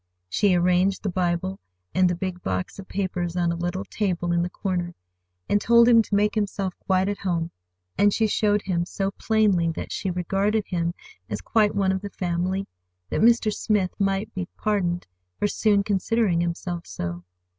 She 0.27 0.55
arranged 0.55 1.03
the 1.03 1.11
Bible 1.11 1.59
and 1.93 2.09
the 2.09 2.15
big 2.15 2.41
box 2.41 2.79
of 2.79 2.87
papers 2.87 3.35
on 3.35 3.51
a 3.51 3.55
little 3.55 3.85
table 3.85 4.31
in 4.31 4.41
the 4.41 4.49
corner, 4.49 4.95
and 5.47 5.61
told 5.61 5.87
him 5.87 6.01
to 6.01 6.15
make 6.15 6.33
himself 6.33 6.73
quite 6.79 7.07
at 7.07 7.19
home; 7.19 7.51
and 7.99 8.11
she 8.11 8.25
showed 8.25 8.63
so 8.87 9.11
plainly 9.11 9.69
that 9.73 9.91
she 9.91 10.09
regarded 10.09 10.65
him 10.65 10.95
as 11.29 11.39
quite 11.39 11.75
one 11.75 11.91
of 11.91 12.01
the 12.01 12.09
family, 12.09 12.65
that 13.11 13.21
Mr. 13.21 13.53
Smith 13.53 13.93
might 13.99 14.33
be 14.33 14.47
pardoned 14.57 15.05
for 15.37 15.45
soon 15.47 15.83
considering 15.83 16.41
himself 16.41 16.87
so. 16.87 17.23